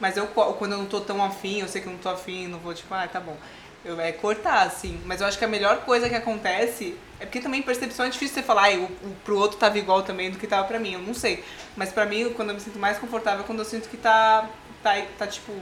[0.00, 2.48] Mas eu quando eu não tô tão afim, eu sei que eu não tô afim,
[2.48, 3.36] não vou tipo, ah, tá bom.
[3.84, 5.00] Eu, é cortar, assim.
[5.06, 8.34] Mas eu acho que a melhor coisa que acontece é porque também percepção é difícil
[8.34, 10.94] você falar, ai, o, o, pro outro tava igual também do que tava pra mim.
[10.94, 11.44] Eu não sei.
[11.76, 14.50] Mas pra mim, quando eu me sinto mais confortável, é quando eu sinto que tá,
[14.82, 15.52] tá, tá tipo,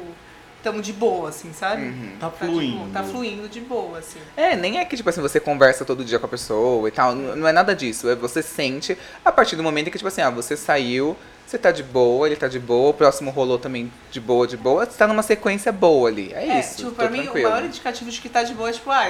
[0.65, 1.93] tamo de boa, assim, sabe?
[2.19, 2.91] Tá Tá, fluindo.
[2.93, 4.19] tá fluindo de boa, assim.
[4.37, 7.15] É, nem é que, tipo assim, você conversa todo dia com a pessoa e tal.
[7.15, 8.09] Não não é nada disso.
[8.09, 11.71] É você sente a partir do momento que, tipo assim, ah, você saiu, você tá
[11.71, 14.87] de boa, ele tá de boa, o próximo rolou também de boa, de boa.
[14.87, 16.33] Você tá numa sequência boa ali.
[16.33, 16.79] É, É, isso.
[16.79, 17.47] tipo, tô pra mim, tranquilo.
[17.49, 19.09] o maior indicativo de que tá de boa é, tipo, ah,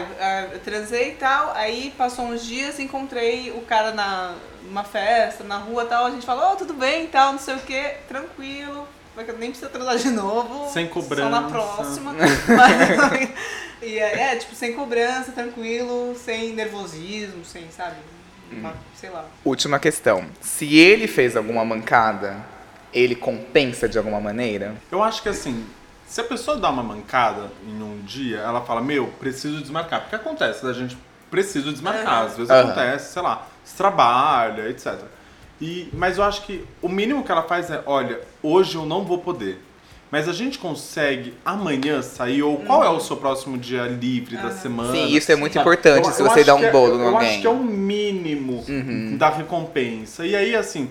[0.53, 4.35] eu transei e tal, aí passou uns dias, encontrei o cara na,
[4.67, 7.39] numa festa, na rua e tal, a gente falou, oh, tudo bem e tal, não
[7.39, 8.87] sei o que, tranquilo,
[9.39, 10.71] nem precisa transar de novo.
[10.73, 11.49] Sem Só na cobrança.
[11.51, 12.13] próxima.
[12.15, 13.31] Mas,
[13.83, 17.97] e é, é, tipo, sem cobrança, tranquilo, sem nervosismo, sem, sabe?
[18.51, 19.25] Uma- sei lá.
[19.45, 20.25] Última questão.
[20.41, 22.37] Se ele fez alguma mancada,
[22.93, 24.75] ele compensa de alguma maneira?
[24.91, 25.67] Eu acho que assim,
[26.07, 30.03] se a pessoa dá uma mancada em um dia, ela fala, meu, preciso desmarcar.
[30.03, 30.97] Porque acontece, a gente
[31.31, 32.25] precisa desmarcar.
[32.25, 32.71] Às vezes Aham.
[32.71, 34.95] acontece, sei lá, se trabalha, etc.
[35.61, 39.05] E, mas eu acho que o mínimo que ela faz é, olha, hoje eu não
[39.05, 39.61] vou poder.
[40.11, 44.51] Mas a gente consegue amanhã sair, ou qual é o seu próximo dia livre da
[44.53, 44.93] semana?
[44.93, 47.05] Sim, isso é muito importante Eu- se eu você dá um é- bolo eu, no
[47.05, 47.31] eu alguém.
[47.31, 48.65] acho que é o mínimo
[49.19, 50.25] da recompensa.
[50.25, 50.89] E aí, assim,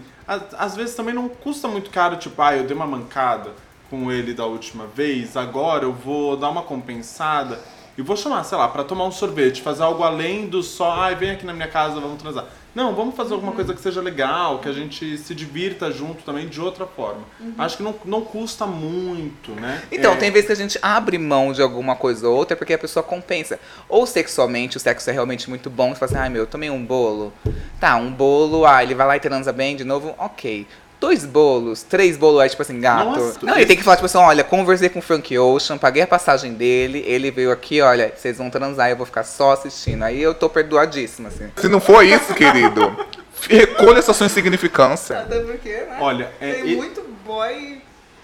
[0.57, 3.51] às vezes também não custa muito caro, tipo, ah, eu dei uma mancada
[3.89, 7.59] com ele da última vez, agora eu vou dar uma compensada
[7.97, 11.15] e vou chamar, sei lá, pra tomar um sorvete, fazer algo além do só, ai,
[11.15, 12.45] vem aqui na minha casa, vamos transar.
[12.73, 16.47] Não, vamos fazer alguma coisa que seja legal, que a gente se divirta junto também
[16.47, 17.21] de outra forma.
[17.55, 19.83] Acho que não, não custa muito, né?
[19.91, 22.73] Então, É, tem vezes que a gente abre mão de alguma coisa ou outra porque
[22.73, 23.59] a pessoa compensa.
[23.87, 25.93] Ou sexualmente, o sexo é realmente muito bom.
[25.93, 27.31] Você fala assim, ai meu, eu tomei um bolo.
[27.79, 30.65] Tá, um bolo, ah, ele vai lá e transa bem de novo, ok.
[31.03, 33.05] Dois bolos, três bolos, aí, tipo assim, gato.
[33.05, 36.01] Nossa, não, ele tem que falar, tipo assim, olha, conversei com o Frank Ocean, paguei
[36.01, 40.03] a passagem dele, ele veio aqui, olha, vocês vão transar, eu vou ficar só assistindo.
[40.03, 41.51] Aí eu tô perdoadíssima, assim.
[41.57, 42.95] Se não for isso, querido,
[43.49, 45.19] recolha essa sua insignificância.
[45.19, 45.97] Até porque, né?
[45.99, 47.81] Olha, é, tem e- muito boy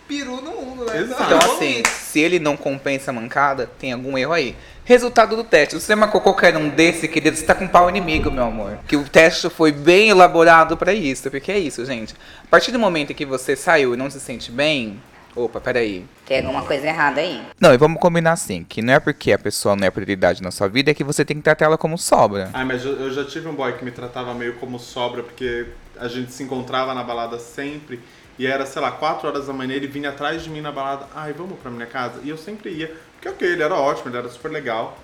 [0.10, 0.98] peru no mundo, né?
[0.98, 1.24] Exato.
[1.24, 4.56] Então, assim, se ele não compensa a mancada, tem algum erro aí.
[4.84, 5.76] Resultado do teste.
[5.76, 8.80] Se você marcou qualquer um desse, querido, você tá com pau inimigo, meu amor.
[8.88, 11.30] Que o teste foi bem elaborado pra isso.
[11.30, 12.16] Porque é isso, gente.
[12.44, 15.00] A partir do momento em que você saiu e não se sente bem.
[15.36, 16.04] Opa, peraí.
[16.26, 17.40] Tem alguma coisa errada aí.
[17.62, 20.50] Não, e vamos combinar assim: que não é porque a pessoa não é prioridade na
[20.50, 22.50] sua vida, é que você tem que tratar ela como sobra.
[22.52, 25.68] Ah, mas eu, eu já tive um boy que me tratava meio como sobra, porque
[26.00, 28.00] a gente se encontrava na balada sempre.
[28.38, 31.08] E era, sei lá, 4 horas da manhã, ele vinha atrás de mim na balada.
[31.14, 32.22] Ai, vamos pra minha casa?
[32.24, 32.96] E eu sempre ia.
[33.14, 34.98] Porque, ok, ele era ótimo, ele era super legal.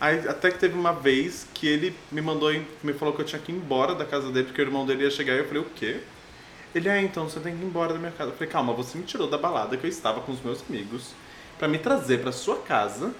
[0.00, 2.52] Aí, até que teve uma vez que ele me mandou,
[2.82, 5.04] me falou que eu tinha que ir embora da casa dele, porque o irmão dele
[5.04, 5.34] ia chegar.
[5.34, 6.00] E eu falei, o quê?
[6.74, 8.30] Ele, é, então, você tem que ir embora da minha casa.
[8.30, 11.12] Eu falei, calma, você me tirou da balada que eu estava com os meus amigos
[11.58, 13.14] pra me trazer pra sua casa.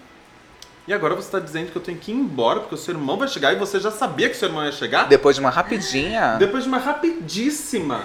[0.86, 3.16] E agora você tá dizendo que eu tenho que ir embora porque o seu irmão
[3.16, 5.08] vai chegar e você já sabia que seu irmão ia chegar?
[5.08, 6.36] Depois de uma rapidinha.
[6.38, 8.04] Depois de uma rapidíssima.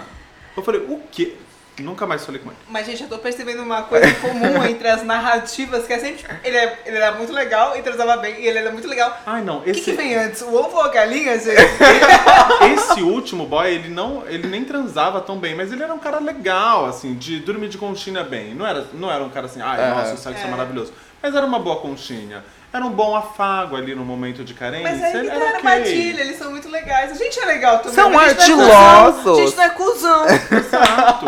[0.55, 1.35] Eu falei, o quê?
[1.79, 2.57] Nunca mais falei com ele.
[2.69, 6.25] Mas, gente, eu tô percebendo uma coisa comum entre as narrativas, que é sempre.
[6.43, 9.17] Ele, é, ele era muito legal e transava bem, e ele era muito legal.
[9.25, 10.41] Ai, não, O que, esse, que vem antes?
[10.41, 11.55] O ovo ou a galinha, gente?
[12.75, 16.19] esse último boy, ele não, ele nem transava tão bem, mas ele era um cara
[16.19, 18.53] legal, assim, de dormir de conchinha bem.
[18.53, 19.95] Não era, não era um cara assim, ai, Aham.
[19.95, 20.47] nossa, o sexo é.
[20.47, 20.51] É.
[20.51, 20.93] maravilhoso.
[21.21, 22.43] Mas era uma boa conchinha.
[22.71, 24.91] Era um bom afago ali no momento de carência.
[24.91, 27.11] Mas aí era armadilha, eles são muito legais.
[27.11, 27.93] A gente é legal também.
[27.95, 29.23] São mas a gente não é ardilosos.
[29.23, 29.33] cuzão.
[29.33, 30.25] A gente não é cuzão.
[30.59, 31.25] Exato.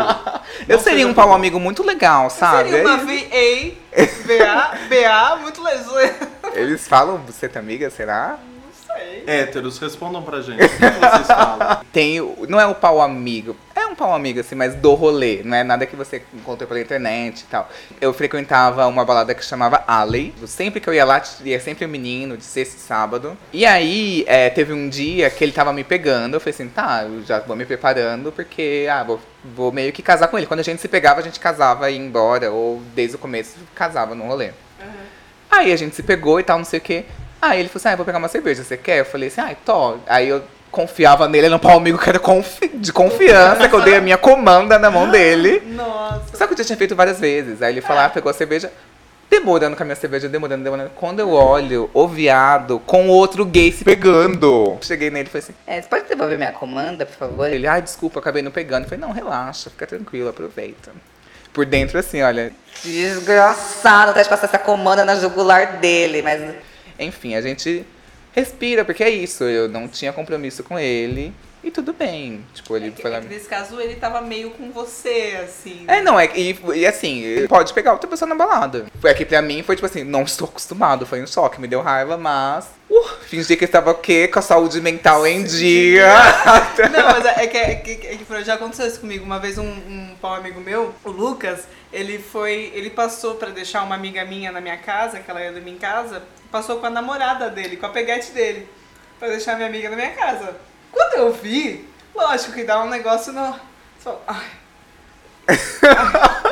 [0.68, 2.70] Eu Não seria um pau amigo muito legal, sabe?
[2.70, 3.72] Seria uma VA,
[4.28, 5.96] BA, BA, muito legal.
[6.54, 8.38] Eles falam, você tá amiga, será?
[9.28, 10.64] Héteros, respondam pra gente.
[10.64, 11.82] O que vocês falam?
[11.92, 15.42] Tem, o- não é o pau amigo, é um pau amigo assim, mas do rolê,
[15.44, 17.70] não é nada que você encontra pela internet e tal.
[18.00, 21.90] Eu frequentava uma balada que chamava Alley, sempre que eu ia lá, ia sempre um
[21.90, 23.38] menino, de sexta e sábado.
[23.52, 27.04] E aí, é, teve um dia que ele tava me pegando, eu falei assim, tá,
[27.04, 30.48] eu já vou me preparando, porque, ah, vou, vou meio que casar com ele.
[30.48, 33.56] Quando a gente se pegava, a gente casava e ia embora, ou desde o começo,
[33.76, 34.52] casava no rolê.
[35.50, 37.06] Aí a gente se pegou e tal, não sei o quê.
[37.42, 39.00] Aí ele falou assim, ah, eu vou pegar uma cerveja, você quer?
[39.00, 39.98] Eu falei assim, ah, tô.
[40.08, 43.82] Aí eu confiava nele, era um pau amigo que era confi- de confiança, que eu
[43.82, 45.62] dei a minha comanda na mão dele.
[45.76, 46.38] Nossa.
[46.38, 47.62] Só que eu já tinha feito várias vezes.
[47.62, 48.72] Aí ele falou, ah, pegou a cerveja,
[49.30, 50.92] demorando com a minha cerveja, demorando, demorando.
[50.96, 54.78] Quando eu olho, o viado com outro gay se pegando.
[54.82, 57.50] Cheguei nele e falei assim, É, você pode devolver minha comanda, por favor?
[57.50, 58.84] ele, ai, desculpa, acabei não pegando.
[58.84, 60.92] Eu falei, não, relaxa, fica tranquilo, aproveita.
[61.52, 66.42] Por dentro, assim, olha, Desgraçado, até de passar essa comanda na jugular dele, mas
[67.04, 67.86] Enfim, a gente
[68.34, 69.44] respira, porque é isso.
[69.44, 71.34] Eu não tinha compromisso com ele.
[71.64, 72.44] E tudo bem.
[72.56, 73.18] Tipo, ele foi lá.
[73.18, 75.86] É que Nesse caso, ele tava meio com você, assim.
[75.88, 78.88] É, não, é e, e assim, pode pegar outra pessoa na balada.
[79.04, 81.82] É que pra mim foi tipo assim, não estou acostumado, foi um choque, me deu
[81.82, 82.68] raiva, mas.
[82.90, 84.28] Uh, fingi que estava o quê?
[84.28, 86.12] Com a saúde mental em dia.
[86.92, 89.24] Não, mas é que, é que, é que já aconteceu isso comigo.
[89.24, 92.72] Uma vez um, um pau amigo meu, o Lucas, ele foi.
[92.74, 95.78] Ele passou pra deixar uma amiga minha na minha casa, que ela ia dormir em
[95.78, 98.68] casa, passou com a namorada dele, com a peguete dele,
[99.20, 100.56] pra deixar minha amiga na minha casa.
[100.92, 103.56] Quando eu vi, lógico que dá um negócio no.
[104.04, 104.46] Só, ai,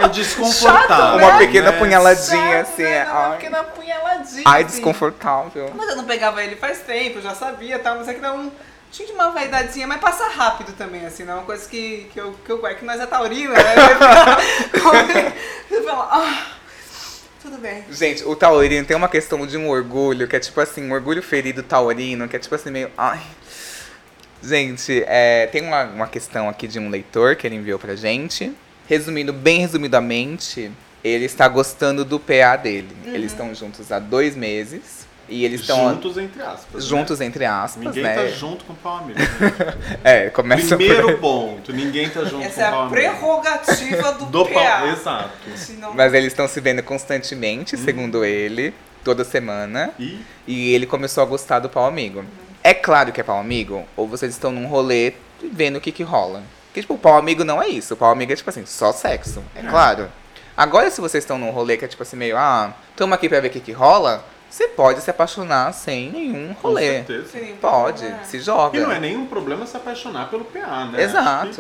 [0.04, 1.28] É desconfortável.
[1.28, 1.78] Uma pequena né?
[1.78, 2.98] punhaladinha chato, assim, né?
[2.98, 3.04] é.
[3.06, 4.44] Uma Ai, pequena punhaladinha.
[4.46, 4.72] ai, assim.
[4.76, 5.72] desconfortável.
[5.76, 8.20] Mas eu não pegava ele faz tempo, eu já sabia e tal, mas é que
[8.20, 8.52] dá um.
[8.92, 12.20] Tinha de uma vaidadezinha, mas passa rápido também, assim, não é uma coisa que, que
[12.20, 12.66] eu, que eu.
[12.66, 13.76] É que nós é taurina, né?
[15.70, 16.46] Você fala, ah,
[17.50, 17.84] tudo bem.
[17.92, 21.22] Gente, o taurino tem uma questão de um orgulho, que é tipo assim, um orgulho
[21.22, 22.92] ferido taurino, que é tipo assim, meio.
[22.98, 23.22] Ai.
[24.42, 28.54] Gente, é, tem uma, uma questão aqui de um leitor que ele enviou pra gente.
[28.88, 30.72] Resumindo, bem resumidamente,
[31.04, 32.96] ele está gostando do PA dele.
[33.06, 35.08] Eles estão juntos há dois meses.
[35.30, 36.86] E eles estão Juntos entre aspas.
[36.86, 37.26] juntos, né?
[37.26, 38.16] entre aspas, Ninguém né?
[38.16, 39.20] tá junto com o pau amigo.
[39.20, 39.28] né?
[40.04, 42.96] É, começa por- Primeiro ponto, ninguém tá junto Essa é com o pau a amigo.
[42.96, 44.54] prerrogativa do, Do PA.
[44.54, 45.30] pau, exato.
[45.56, 47.80] Senão- Mas eles estão se vendo constantemente, Hum.
[47.84, 49.92] segundo ele, toda semana.
[50.00, 52.24] E E ele começou a gostar do pau amigo.
[52.64, 55.14] É claro que é pau amigo, ou vocês estão num rolê
[55.54, 56.42] vendo o que que rola.
[56.68, 57.94] Porque, tipo, o pau amigo não é isso.
[57.94, 59.44] O pau amigo é, tipo assim, só sexo.
[59.56, 60.10] É claro.
[60.58, 63.40] Agora, se vocês estão num rolê que é, tipo assim, meio, ah, tamo aqui pra
[63.40, 67.04] ver o que que rola, você pode se apaixonar sem nenhum com rolê.
[67.04, 67.28] certeza.
[67.30, 68.20] Sim, Pode, é.
[68.24, 68.78] se joga.
[68.78, 71.02] E não é nenhum problema se apaixonar pelo PA, né?
[71.04, 71.54] Exato.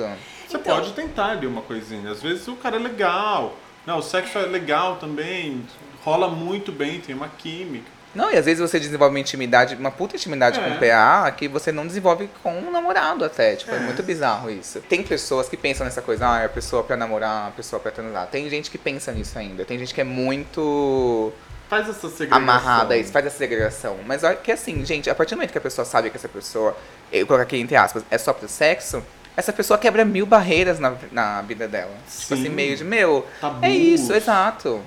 [0.47, 2.10] Você Então- pode tentar ali uma coisinha.
[2.12, 3.56] Às vezes o cara é legal.
[3.86, 5.63] Não, o sexo é legal também.
[6.04, 7.86] Rola muito bem, tem uma química.
[8.15, 10.63] Não, e às vezes você desenvolve uma intimidade, uma puta intimidade É.
[10.63, 13.56] com o PA que você não desenvolve com um namorado até.
[13.56, 13.75] Tipo, é.
[13.78, 13.80] É.
[13.82, 14.80] muito bizarro isso.
[14.82, 17.91] Tem pessoas que pensam nessa coisa, ah, é a pessoa pra namorar, a pessoa pra
[17.91, 18.25] transar.
[18.28, 19.63] Tem gente que pensa nisso ainda.
[19.63, 21.32] Tem gente que é muito
[21.69, 22.38] Faz essa segregação.
[22.38, 23.97] amarrada isso, faz essa segregação.
[24.05, 26.27] Mas olha que assim, gente, a partir do momento que a pessoa sabe que essa
[26.27, 26.75] pessoa,
[27.12, 29.03] eu coloco aqui entre aspas, é só pro sexo,
[29.38, 31.91] essa pessoa quebra mil barreiras na, na vida dela.
[32.10, 32.41] Tipo Sim.
[32.41, 33.63] assim, meio de, meu, Tabus.
[33.63, 34.82] é isso, exato.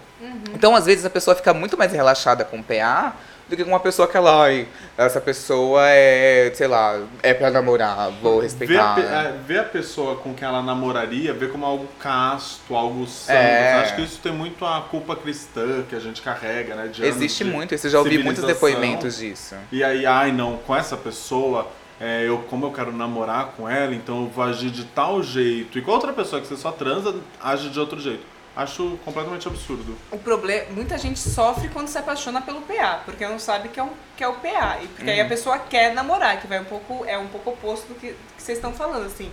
[0.55, 3.15] Então, às vezes, a pessoa fica muito mais relaxada com o PA
[3.53, 7.51] do que com uma pessoa que ela, ai, essa pessoa é, sei lá, é pra
[7.51, 8.99] namorar, vou Ver a, respeitar.
[8.99, 13.37] é, ver a pessoa com quem ela namoraria, ver como algo casto, algo santo.
[13.37, 13.75] É.
[13.83, 16.91] Acho que isso tem muito a culpa cristã que a gente carrega, né?
[17.01, 19.55] Existe muito, isso eu já ouvi muitos depoimentos disso.
[19.71, 21.69] E aí, ai não, com essa pessoa,
[22.01, 25.79] é, eu, como eu quero namorar com ela, então eu vou agir de tal jeito.
[25.79, 28.32] E com outra pessoa que você só transa, age de outro jeito.
[28.55, 29.97] Acho completamente absurdo.
[30.11, 33.83] O problema, muita gente sofre quando se apaixona pelo PA, porque não sabe que é,
[33.83, 34.79] um, que é o PA.
[34.83, 35.27] E porque aí Uhum.
[35.27, 38.43] a pessoa quer namorar, que vai um pouco, é um pouco oposto do que, que
[38.43, 39.31] vocês estão falando, assim.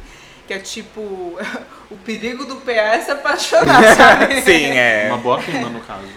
[0.48, 1.02] Que é tipo,
[1.92, 4.42] o perigo do PA é se apaixonar, sabe?
[4.42, 5.08] Sim, é.
[5.10, 6.08] Uma boa clima, no caso.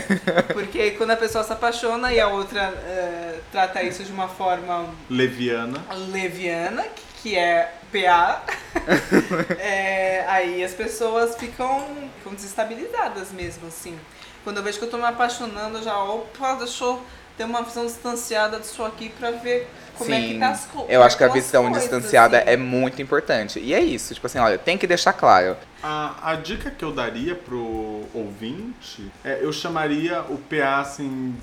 [0.52, 4.86] Porque quando a pessoa se apaixona e a outra eh, trata isso de uma forma
[5.10, 5.78] Leviana.
[6.10, 6.84] leviana,
[7.22, 8.42] que é PA,
[9.58, 11.86] é, aí as pessoas ficam,
[12.18, 13.98] ficam desestabilizadas mesmo, assim.
[14.44, 17.02] Quando eu vejo que eu tô me apaixonando, eu já, opa, deixa eu
[17.36, 20.90] ter uma visão distanciada disso aqui pra ver como é que Sim, tá as coisas.
[20.90, 22.50] eu acho que a visão distanciada assim.
[22.50, 23.58] é muito importante.
[23.58, 25.56] E é isso, tipo assim, olha, tem que deixar claro.
[25.82, 31.34] A, a dica que eu daria pro ouvinte é eu chamaria o PA assim.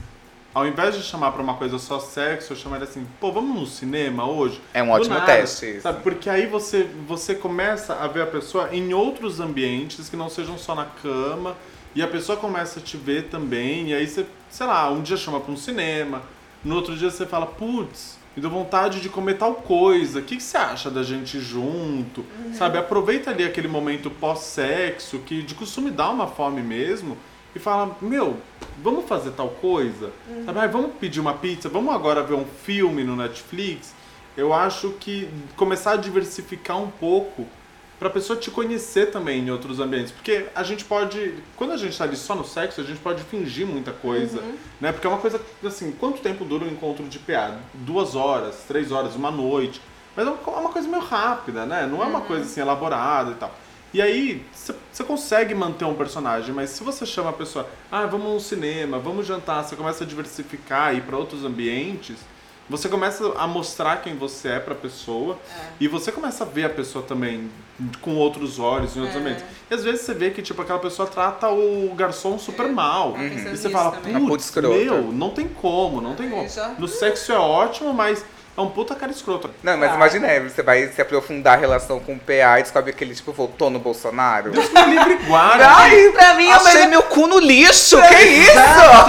[0.54, 3.66] Ao invés de chamar pra uma coisa só sexo, eu chamaria assim, pô, vamos no
[3.66, 4.62] cinema hoje?
[4.74, 5.66] É um ótimo nada, teste.
[5.66, 5.82] isso.
[5.82, 6.04] Sabe?
[6.04, 10.58] Porque aí você, você começa a ver a pessoa em outros ambientes que não sejam
[10.58, 11.56] só na cama.
[11.96, 13.90] E a pessoa começa a te ver também.
[13.90, 16.22] E aí você, sei lá, um dia chama pra um cinema.
[16.64, 20.20] No outro dia você fala, putz, me deu vontade de comer tal coisa.
[20.20, 22.26] O que, que você acha da gente junto?
[22.54, 22.78] Sabe?
[22.78, 27.18] Aproveita ali aquele momento pós-sexo, que de costume dá uma fome mesmo.
[27.56, 28.38] E fala, meu,
[28.82, 30.12] vamos fazer tal coisa?
[30.46, 30.60] Sabe?
[30.60, 31.70] "Ai, vamos pedir uma pizza?
[31.70, 33.94] Vamos agora ver um filme no Netflix?
[34.36, 37.46] Eu acho que começar a diversificar um pouco
[38.00, 40.12] pra pessoa te conhecer também em outros ambientes.
[40.12, 43.24] Porque a gente pode, quando a gente tá ali só no sexo, a gente pode
[43.24, 44.42] fingir muita coisa,
[44.82, 44.92] né?
[44.92, 47.56] Porque é uma coisa, assim, quanto tempo dura um encontro de PA?
[47.74, 49.80] Duas horas, três horas, uma noite.
[50.16, 51.86] Mas é uma- é uma coisa meio rápida, né?
[51.90, 53.56] Não é uma coisa assim elaborada e tal.
[53.94, 54.44] E aí,
[54.92, 58.98] você consegue manter um personagem, mas se você chama a pessoa, ah, vamos no cinema,
[58.98, 62.16] vamos jantar, você começa a diversificar e ir para outros ambientes,
[62.68, 65.38] você começa a mostrar quem você é pra pessoa
[65.80, 67.52] e você começa a ver a pessoa também
[68.02, 69.44] com outros olhos, em outros ambientes.
[69.70, 73.12] E às vezes você vê que, tipo, aquela pessoa trata o garçom super mal.
[73.12, 73.92] Tá pensando E você fala,
[74.28, 76.48] putz, escrota." meu, não tem como, não tem como.
[76.50, 79.50] já- No sexo é ótimo, mas é um puta cara escroto.
[79.64, 79.96] Não, mas Ah.
[79.96, 83.16] imagina, aí, você vai se aprofundar a relação com o PA e descobre que ele,
[83.16, 84.52] tipo, votou no Bolsonaro.
[84.52, 85.64] Deus me livre e guarde.
[85.64, 88.52] Ai, pra mim é achei melhor- meu cu no lixo, que isso?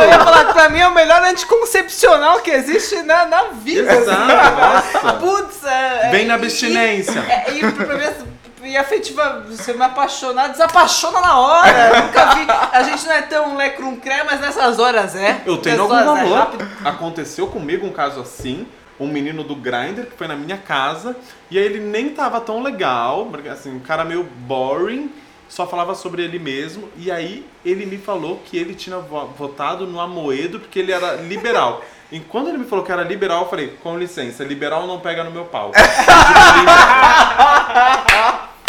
[0.00, 3.92] Eu ia falar que pra mim é o melhor anticoncepcional que existe na, na vida.
[3.92, 5.18] Exato.
[5.20, 7.18] Putz, é, Vem é- na e- abstinência.
[7.20, 8.35] É, e, pra mim,
[8.70, 12.00] e afetiva, você me apaixonar, desapaixona na hora.
[12.00, 12.46] Nunca vi.
[12.72, 15.42] A gente não é tão lecrum cré, mas nessas horas é.
[15.44, 16.38] Eu tenho algum é valor.
[16.38, 16.66] rápido.
[16.83, 18.66] Aconteceu comigo um caso assim.
[18.98, 21.16] Um menino do Grindr que foi na minha casa
[21.50, 25.11] e aí ele nem tava tão legal, assim, um cara meio boring,
[25.48, 26.88] só falava sobre ele mesmo.
[26.96, 31.14] E aí ele me falou que ele tinha vo- votado no Amoedo porque ele era
[31.16, 31.83] liberal.
[32.12, 35.24] E quando ele me falou que era liberal, eu falei, com licença, liberal não pega
[35.24, 35.72] no meu pau.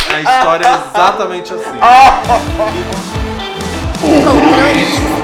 [0.07, 1.77] A história é exatamente assim.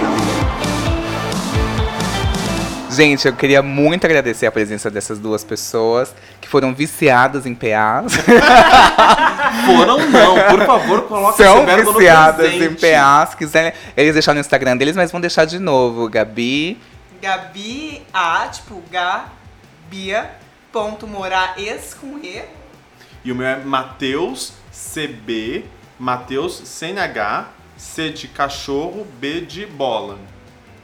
[3.01, 8.13] Gente, eu queria muito agradecer a presença dessas duas pessoas que foram viciadas em PAs.
[9.65, 12.75] Foram não, por favor, coloque São esse verbo viciadas no em.
[12.75, 13.29] PAs.
[13.31, 16.07] Se quiserem, eles deixaram no Instagram deles, mas vão deixar de novo.
[16.07, 16.79] Gabi.
[17.19, 20.29] Gabi A, tipo, Gabia,
[20.71, 22.43] ponto Moraes com E.
[23.25, 25.65] E o meu é Mateus CB,
[25.97, 30.19] Mateus sem H, C de cachorro, B de bola.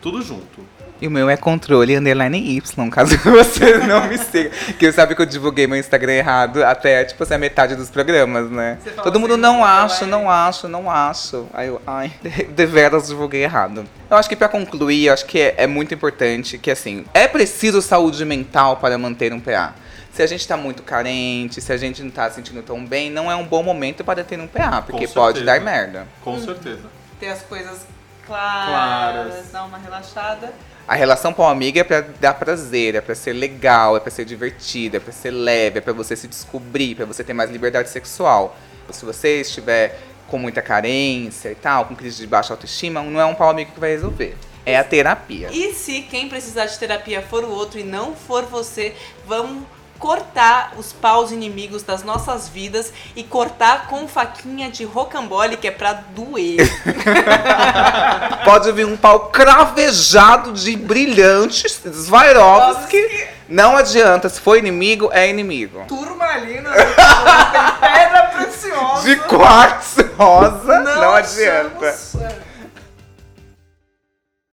[0.01, 0.76] Tudo junto.
[0.99, 4.49] E o meu é controle underline Y, caso você não me siga.
[4.79, 7.89] Que eu sabe que eu divulguei meu Instagram errado até, tipo assim, a metade dos
[7.89, 8.79] programas, né?
[9.03, 11.47] Todo mundo assim, não acho, não acho, não acho.
[11.53, 12.11] Aí eu, ai,
[12.55, 13.85] deveras divulguei errado.
[14.09, 17.27] Eu acho que pra concluir, eu acho que é, é muito importante que, assim, é
[17.27, 19.75] preciso saúde mental para manter um PA.
[20.11, 23.11] Se a gente tá muito carente, se a gente não tá se sentindo tão bem,
[23.11, 26.07] não é um bom momento para ter um PA, porque pode dar merda.
[26.23, 26.81] Com certeza.
[27.19, 27.85] Ter as coisas
[28.27, 29.51] claras, Claras.
[29.51, 30.53] dá uma relaxada.
[30.87, 34.23] A relação pau amiga é pra dar prazer, é pra ser legal, é pra ser
[34.25, 37.89] divertida, é pra ser leve, é pra você se descobrir, pra você ter mais liberdade
[37.89, 38.55] sexual.
[38.91, 43.25] Se você estiver com muita carência e tal, com crise de baixa autoestima, não é
[43.25, 44.37] um pau amigo que vai resolver.
[44.65, 45.49] É a terapia.
[45.51, 48.93] E se quem precisar de terapia for o outro e não for você,
[49.25, 49.63] vamos
[49.99, 55.71] cortar os paus inimigos das nossas vidas e cortar com faquinha de rocambole, que é
[55.71, 56.57] pra doer.
[58.43, 63.27] Pode vir um pau cravejado de brilhantes, Swarovski.
[63.49, 65.85] Não adianta, se for inimigo, é inimigo.
[65.87, 69.03] Turmalina, pedra preciosa.
[69.03, 71.93] De quartzo rosa, não, adianta.
[71.93, 72.46] somos-